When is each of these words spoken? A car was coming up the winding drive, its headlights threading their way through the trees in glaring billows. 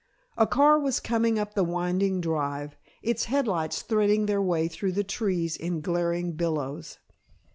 A 0.35 0.47
car 0.47 0.79
was 0.79 0.99
coming 0.99 1.37
up 1.37 1.53
the 1.53 1.63
winding 1.63 2.21
drive, 2.21 2.75
its 3.03 3.25
headlights 3.25 3.83
threading 3.83 4.25
their 4.25 4.41
way 4.41 4.67
through 4.67 4.93
the 4.93 5.03
trees 5.03 5.55
in 5.55 5.79
glaring 5.79 6.31
billows. 6.31 6.97